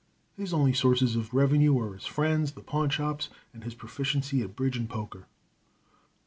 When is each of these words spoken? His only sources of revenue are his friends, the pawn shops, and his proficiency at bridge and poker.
His 0.35 0.51
only 0.51 0.73
sources 0.73 1.15
of 1.15 1.31
revenue 1.31 1.77
are 1.77 1.93
his 1.93 2.07
friends, 2.07 2.53
the 2.53 2.63
pawn 2.63 2.89
shops, 2.89 3.29
and 3.53 3.63
his 3.63 3.75
proficiency 3.75 4.41
at 4.41 4.55
bridge 4.55 4.75
and 4.75 4.89
poker. 4.89 5.27